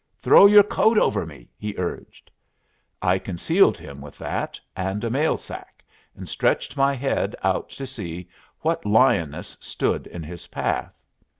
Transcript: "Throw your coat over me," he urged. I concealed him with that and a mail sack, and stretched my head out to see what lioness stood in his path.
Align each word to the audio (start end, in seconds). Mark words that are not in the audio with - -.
"Throw 0.19 0.47
your 0.47 0.63
coat 0.63 0.97
over 0.97 1.27
me," 1.27 1.51
he 1.59 1.75
urged. 1.77 2.31
I 3.03 3.19
concealed 3.19 3.77
him 3.77 4.01
with 4.01 4.17
that 4.17 4.59
and 4.75 5.03
a 5.03 5.11
mail 5.11 5.37
sack, 5.37 5.83
and 6.15 6.27
stretched 6.27 6.75
my 6.75 6.95
head 6.95 7.35
out 7.43 7.69
to 7.69 7.85
see 7.85 8.27
what 8.61 8.83
lioness 8.83 9.55
stood 9.61 10.07
in 10.07 10.23
his 10.23 10.47
path. 10.47 10.99